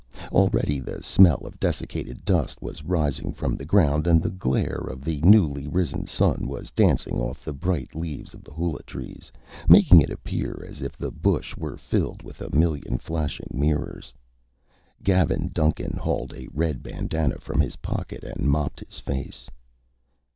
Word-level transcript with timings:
Already 0.31 0.79
the 0.79 1.03
smell 1.03 1.43
of 1.45 1.59
desiccated 1.59 2.25
dust 2.25 2.59
was 2.59 2.83
rising 2.83 3.33
from 3.33 3.55
the 3.55 3.65
ground 3.65 4.07
and 4.07 4.19
the 4.19 4.31
glare 4.31 4.81
of 4.89 5.03
the 5.05 5.21
newly 5.21 5.67
risen 5.67 6.07
sun 6.07 6.47
was 6.47 6.71
dancing 6.71 7.19
off 7.21 7.45
the 7.45 7.53
bright 7.53 7.93
leaves 7.93 8.33
of 8.33 8.43
the 8.43 8.49
hula 8.51 8.81
trees, 8.81 9.31
making 9.69 10.01
it 10.01 10.09
appear 10.09 10.65
as 10.67 10.81
if 10.81 10.97
the 10.97 11.11
bush 11.11 11.55
were 11.55 11.77
filled 11.77 12.23
with 12.23 12.41
a 12.41 12.49
million 12.49 12.97
flashing 12.97 13.51
mirrors. 13.53 14.11
Gavin 15.03 15.51
Duncan 15.53 15.97
hauled 15.97 16.33
a 16.33 16.47
red 16.51 16.81
bandanna 16.81 17.37
from 17.37 17.59
his 17.61 17.75
pocket 17.75 18.23
and 18.23 18.47
mopped 18.49 18.79
his 18.79 18.97
face. 18.99 19.51